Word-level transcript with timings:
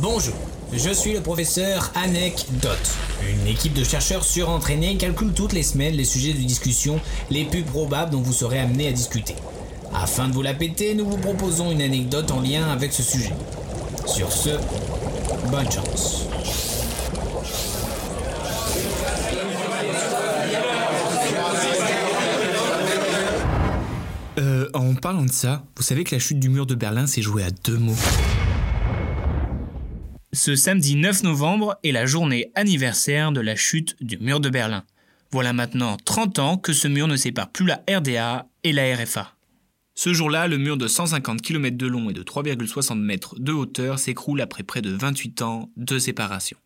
Bonjour, 0.00 0.34
je 0.72 0.90
suis 0.90 1.12
le 1.12 1.20
professeur 1.20 1.90
Anecdote. 1.96 2.96
Une 3.28 3.48
équipe 3.48 3.72
de 3.72 3.82
chercheurs 3.82 4.22
surentraînés 4.22 4.96
calcule 4.96 5.32
toutes 5.32 5.52
les 5.52 5.64
semaines 5.64 5.94
les 5.94 6.04
sujets 6.04 6.32
de 6.32 6.38
discussion 6.38 7.00
les 7.30 7.44
plus 7.44 7.62
probables 7.64 8.12
dont 8.12 8.20
vous 8.20 8.32
serez 8.32 8.60
amené 8.60 8.86
à 8.86 8.92
discuter. 8.92 9.34
Afin 9.92 10.28
de 10.28 10.34
vous 10.34 10.42
la 10.42 10.54
péter, 10.54 10.94
nous 10.94 11.04
vous 11.04 11.16
proposons 11.16 11.72
une 11.72 11.82
anecdote 11.82 12.30
en 12.30 12.40
lien 12.40 12.68
avec 12.68 12.92
ce 12.92 13.02
sujet. 13.02 13.32
Sur 14.06 14.30
ce, 14.30 14.50
bonne 15.50 15.68
chance. 15.68 16.26
Euh, 24.38 24.68
en 24.74 24.94
parlant 24.94 25.24
de 25.24 25.32
ça, 25.32 25.64
vous 25.76 25.82
savez 25.82 26.04
que 26.04 26.14
la 26.14 26.20
chute 26.20 26.38
du 26.38 26.50
mur 26.50 26.66
de 26.66 26.76
Berlin 26.76 27.08
s'est 27.08 27.22
jouée 27.22 27.42
à 27.42 27.50
deux 27.50 27.78
mots. 27.78 27.96
Ce 30.34 30.56
samedi 30.56 30.94
9 30.94 31.22
novembre 31.22 31.78
est 31.82 31.90
la 31.90 32.04
journée 32.04 32.52
anniversaire 32.54 33.32
de 33.32 33.40
la 33.40 33.56
chute 33.56 33.96
du 34.02 34.18
mur 34.18 34.40
de 34.40 34.50
Berlin. 34.50 34.84
Voilà 35.30 35.54
maintenant 35.54 35.96
30 35.96 36.38
ans 36.38 36.58
que 36.58 36.74
ce 36.74 36.86
mur 36.86 37.08
ne 37.08 37.16
sépare 37.16 37.50
plus 37.50 37.64
la 37.64 37.82
RDA 37.88 38.46
et 38.62 38.72
la 38.72 38.94
RFA. 38.94 39.34
Ce 39.94 40.12
jour-là, 40.12 40.46
le 40.46 40.58
mur 40.58 40.76
de 40.76 40.86
150 40.86 41.40
km 41.40 41.78
de 41.78 41.86
long 41.86 42.10
et 42.10 42.12
de 42.12 42.22
3,60 42.22 42.98
mètres 42.98 43.36
de 43.38 43.52
hauteur 43.52 43.98
s'écroule 43.98 44.42
après 44.42 44.64
près 44.64 44.82
de 44.82 44.90
28 44.90 45.40
ans 45.40 45.70
de 45.78 45.98
séparation. 45.98 46.58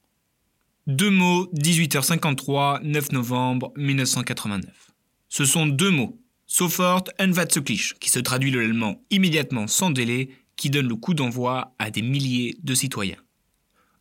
Deux 0.89 1.11
mots, 1.11 1.49
18h53, 1.55 2.83
9 2.83 3.13
novembre 3.13 3.73
1989. 3.77 4.91
Ce 5.29 5.45
sont 5.45 5.67
deux 5.67 5.91
mots, 5.91 6.21
sofort 6.49 7.05
unverzüglich, 7.21 7.95
qui 8.01 8.11
se 8.11 8.19
traduit 8.19 8.51
de 8.51 8.59
l'allemand 8.59 9.01
immédiatement 9.11 9.69
sans 9.69 9.93
délai, 9.93 10.31
qui 10.57 10.69
donne 10.69 10.89
le 10.89 10.97
coup 10.97 11.15
d'envoi 11.15 11.75
à 11.79 11.93
des 11.93 12.03
milliers 12.03 12.57
de 12.63 12.75
citoyens. 12.75 13.19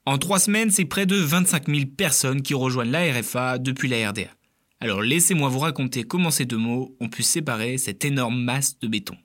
En 0.07 0.17
trois 0.17 0.39
semaines, 0.39 0.71
c'est 0.71 0.85
près 0.85 1.05
de 1.05 1.15
25 1.15 1.67
000 1.67 1.85
personnes 1.95 2.41
qui 2.41 2.55
rejoignent 2.55 2.91
la 2.91 3.13
RFA 3.13 3.59
depuis 3.59 3.87
la 3.87 4.09
RDA. 4.09 4.31
Alors 4.79 5.03
laissez-moi 5.03 5.47
vous 5.47 5.59
raconter 5.59 6.03
comment 6.03 6.31
ces 6.31 6.45
deux 6.45 6.57
mots 6.57 6.95
ont 6.99 7.07
pu 7.07 7.21
séparer 7.21 7.77
cette 7.77 8.03
énorme 8.03 8.41
masse 8.41 8.79
de 8.79 8.87
béton. 8.87 9.15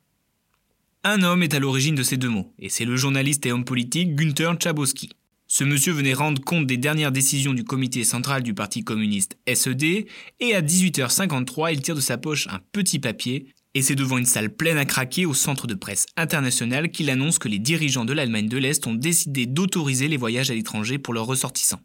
Un 1.03 1.23
homme 1.23 1.43
est 1.43 1.55
à 1.55 1.61
l'origine 1.61 1.95
de 1.95 2.03
ces 2.03 2.19
deux 2.19 2.29
mots, 2.29 2.53
et 2.59 2.69
c'est 2.69 2.85
le 2.85 2.97
journaliste 2.97 3.47
et 3.47 3.53
homme 3.53 3.65
politique 3.65 4.15
Günther 4.15 4.53
Chabowski. 4.63 5.11
Ce 5.47 5.65
monsieur 5.65 5.93
venait 5.93 6.13
rendre 6.13 6.43
compte 6.43 6.67
des 6.67 6.77
dernières 6.77 7.13
décisions 7.13 7.55
du 7.55 7.65
comité 7.65 8.05
central 8.05 8.43
du 8.43 8.53
Parti 8.53 8.85
communiste 8.85 9.39
SED, 9.47 10.07
et 10.41 10.55
à 10.55 10.61
18h53, 10.61 11.73
il 11.73 11.81
tire 11.81 11.95
de 11.95 12.01
sa 12.01 12.19
poche 12.19 12.49
un 12.49 12.61
petit 12.73 12.99
papier, 12.99 13.47
et 13.77 13.83
c'est 13.83 13.95
devant 13.95 14.17
une 14.17 14.25
salle 14.25 14.49
pleine 14.49 14.79
à 14.79 14.87
craquer 14.87 15.27
au 15.27 15.35
centre 15.35 15.67
de 15.67 15.75
presse 15.75 16.07
international 16.17 16.91
qu'il 16.91 17.11
annonce 17.11 17.39
que 17.39 17.47
les 17.47 17.59
dirigeants 17.59 18.07
de 18.07 18.15
l'Allemagne 18.15 18.49
de 18.49 18.57
l'Est 18.57 18.87
ont 18.87 18.95
décidé 18.95 19.45
d'autoriser 19.45 20.09
les 20.09 20.17
voyages 20.17 20.51
à 20.51 20.55
l'étranger 20.55 20.97
pour 20.97 21.13
leurs 21.13 21.27
ressortissants. 21.27 21.83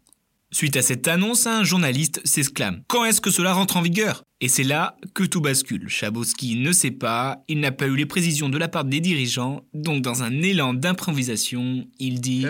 Suite 0.50 0.78
à 0.78 0.80
cette 0.80 1.06
annonce, 1.06 1.46
un 1.46 1.64
journaliste 1.64 2.22
s'exclame 2.24 2.82
Quand 2.88 3.04
est-ce 3.04 3.20
que 3.20 3.30
cela 3.30 3.52
rentre 3.52 3.76
en 3.76 3.82
vigueur? 3.82 4.22
Et 4.40 4.48
c'est 4.48 4.62
là 4.62 4.96
que 5.12 5.22
tout 5.22 5.42
bascule. 5.42 5.86
Chabowski 5.90 6.56
ne 6.56 6.72
sait 6.72 6.92
pas, 6.92 7.44
il 7.46 7.60
n'a 7.60 7.72
pas 7.72 7.88
eu 7.88 7.94
les 7.94 8.06
précisions 8.06 8.48
de 8.48 8.56
la 8.56 8.68
part 8.68 8.86
des 8.86 9.00
dirigeants, 9.00 9.66
donc 9.74 10.00
dans 10.00 10.22
un 10.22 10.40
élan 10.40 10.72
d'improvisation, 10.72 11.84
il 11.98 12.22
dit 12.22 12.46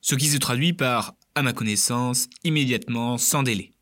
Ce 0.00 0.14
qui 0.14 0.26
se 0.28 0.38
traduit 0.38 0.74
par 0.74 1.16
à 1.34 1.42
ma 1.42 1.52
connaissance, 1.52 2.28
immédiatement, 2.44 3.18
sans 3.18 3.42
délai. 3.42 3.72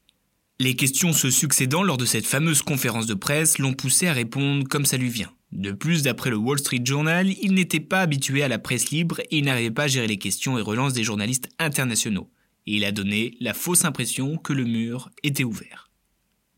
Les 0.61 0.75
questions 0.75 1.13
se 1.13 1.31
succédant 1.31 1.85
lors 1.85 1.99
de 1.99 2.05
cette 2.05 2.27
fameuse 2.27 2.63
conférence 2.63 3.07
de 3.07 3.15
presse 3.15 3.59
l'ont 3.59 3.75
poussé 3.75 4.09
à 4.09 4.13
répondre 4.13 4.67
comme 4.67 4.87
ça 4.87 4.97
lui 4.97 5.09
vient. 5.09 5.33
De 5.53 5.71
plus, 5.71 6.03
d'après 6.03 6.31
le 6.31 6.37
Wall 6.37 6.59
Street 6.59 6.81
Journal, 6.83 7.31
il 7.41 7.55
n'était 7.55 7.79
pas 7.79 8.01
habitué 8.01 8.43
à 8.43 8.49
la 8.49 8.59
presse 8.59 8.91
libre 8.91 9.21
et 9.21 9.39
il 9.39 9.45
n'arrivait 9.45 9.71
pas 9.71 9.85
à 9.85 9.87
gérer 9.87 10.09
les 10.09 10.19
questions 10.19 10.59
et 10.59 10.63
relances 10.63 10.95
des 10.95 11.05
journalistes 11.05 11.49
internationaux. 11.61 12.29
Et 12.67 12.75
il 12.75 12.85
a 12.85 12.91
donné 12.91 13.37
la 13.39 13.55
fausse 13.55 13.85
impression 13.85 14.37
que 14.37 14.53
le 14.53 14.65
mur 14.65 15.11
était 15.23 15.45
ouvert. 15.45 15.93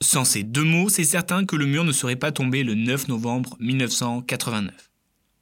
Sans 0.00 0.24
ces 0.24 0.44
deux 0.44 0.64
mots, 0.64 0.88
c'est 0.88 1.04
certain 1.04 1.44
que 1.44 1.56
le 1.56 1.66
mur 1.66 1.84
ne 1.84 1.92
serait 1.92 2.16
pas 2.16 2.32
tombé 2.32 2.64
le 2.64 2.74
9 2.74 3.08
novembre 3.08 3.58
1989. 3.60 4.89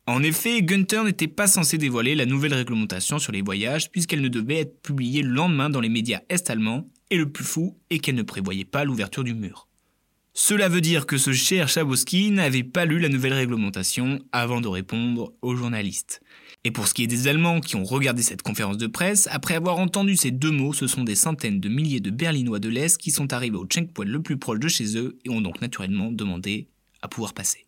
En 0.09 0.23
effet, 0.23 0.63
Gunther 0.63 1.05
n'était 1.05 1.29
pas 1.29 1.47
censé 1.47 1.77
dévoiler 1.77 2.15
la 2.15 2.25
nouvelle 2.25 2.55
réglementation 2.55 3.19
sur 3.19 3.31
les 3.31 3.43
voyages 3.43 3.91
puisqu'elle 3.91 4.23
ne 4.23 4.29
devait 4.29 4.61
être 4.61 4.81
publiée 4.81 5.21
le 5.21 5.29
lendemain 5.29 5.69
dans 5.69 5.83
les 5.83 5.91
médias 5.91 6.23
est-allemands, 6.31 6.89
et 7.11 7.19
le 7.19 7.31
plus 7.31 7.45
fou 7.45 7.77
est 7.91 7.99
qu'elle 7.99 8.15
ne 8.15 8.23
prévoyait 8.23 8.65
pas 8.65 8.87
l'ouverture 8.87 9.23
du 9.23 9.35
mur. 9.35 9.69
Cela 10.33 10.71
veut 10.71 10.81
dire 10.81 11.05
que 11.05 11.19
ce 11.19 11.33
cher 11.33 11.69
Chabowski 11.69 12.31
n'avait 12.31 12.63
pas 12.63 12.87
lu 12.87 13.01
la 13.01 13.11
nouvelle 13.11 13.35
réglementation 13.35 14.19
avant 14.33 14.63
de 14.63 14.69
répondre 14.69 15.35
aux 15.43 15.55
journalistes. 15.55 16.23
Et 16.65 16.71
pour 16.71 16.89
ce 16.89 16.95
qui 16.95 17.03
est 17.03 17.07
des 17.07 17.29
Allemands 17.29 17.61
qui 17.61 17.77
ont 17.77 17.85
regardé 17.85 18.23
cette 18.23 18.41
conférence 18.41 18.79
de 18.79 18.87
presse, 18.87 19.29
après 19.31 19.57
avoir 19.57 19.77
entendu 19.77 20.17
ces 20.17 20.31
deux 20.31 20.51
mots, 20.51 20.73
ce 20.73 20.87
sont 20.87 21.05
des 21.05 21.17
centaines 21.17 21.61
de 21.61 21.69
milliers 21.69 22.01
de 22.01 22.11
Berlinois 22.11 22.61
de 22.61 22.71
l'Est 22.71 22.97
qui 22.97 23.11
sont 23.11 23.35
arrivés 23.35 23.59
au 23.59 23.67
checkpoint 23.67 24.07
le 24.07 24.23
plus 24.23 24.39
proche 24.39 24.59
de 24.59 24.69
chez 24.69 24.97
eux 24.97 25.19
et 25.27 25.29
ont 25.29 25.43
donc 25.43 25.61
naturellement 25.61 26.11
demandé 26.11 26.67
à 27.03 27.09
pouvoir 27.09 27.35
passer. 27.35 27.68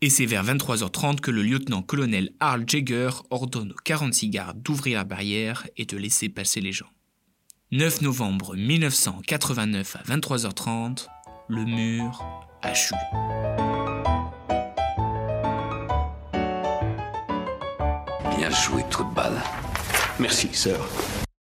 Et 0.00 0.10
c'est 0.10 0.26
vers 0.26 0.44
23h30 0.44 1.18
que 1.18 1.32
le 1.32 1.42
lieutenant-colonel 1.42 2.30
Harl 2.38 2.62
Jäger 2.68 3.10
ordonne 3.30 3.72
aux 3.72 3.82
46 3.82 4.28
gardes 4.28 4.62
d'ouvrir 4.62 4.98
la 4.98 5.04
barrière 5.04 5.66
et 5.76 5.86
de 5.86 5.96
laisser 5.96 6.28
passer 6.28 6.60
les 6.60 6.70
gens. 6.70 6.86
9 7.72 8.02
novembre 8.02 8.54
1989 8.54 9.96
à 9.96 10.02
23h30, 10.04 11.08
le 11.48 11.64
mur 11.64 12.22
a 12.62 12.74
chu. 12.74 12.94
Bien 18.36 18.50
joué, 18.50 18.84
trou 18.88 19.04
de. 19.04 19.42
Merci, 20.20 20.48
sœur. 20.52 20.88